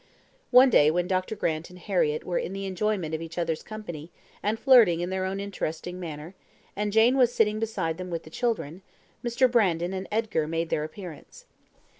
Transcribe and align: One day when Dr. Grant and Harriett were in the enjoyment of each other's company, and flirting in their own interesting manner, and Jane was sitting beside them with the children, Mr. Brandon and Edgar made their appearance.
One 0.49 0.71
day 0.71 0.89
when 0.89 1.07
Dr. 1.07 1.35
Grant 1.35 1.69
and 1.69 1.77
Harriett 1.77 2.23
were 2.23 2.39
in 2.39 2.53
the 2.53 2.65
enjoyment 2.65 3.13
of 3.13 3.21
each 3.21 3.37
other's 3.37 3.61
company, 3.61 4.11
and 4.41 4.57
flirting 4.59 4.99
in 5.01 5.11
their 5.11 5.25
own 5.25 5.39
interesting 5.39 5.99
manner, 5.99 6.33
and 6.75 6.91
Jane 6.91 7.19
was 7.19 7.31
sitting 7.31 7.59
beside 7.59 7.99
them 7.99 8.09
with 8.09 8.23
the 8.23 8.31
children, 8.31 8.81
Mr. 9.23 9.45
Brandon 9.47 9.93
and 9.93 10.07
Edgar 10.11 10.47
made 10.47 10.69
their 10.69 10.83
appearance. 10.83 11.45